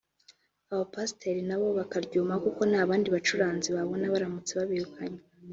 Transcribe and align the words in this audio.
abapasiteri 0.73 1.41
nabo 1.49 1.67
bakaryumaho 1.79 2.41
kuko 2.45 2.61
nta 2.69 2.81
bandi 2.89 3.07
bacuranzi 3.15 3.67
babona 3.75 4.11
baramutse 4.13 4.51
babirukanye 4.59 5.21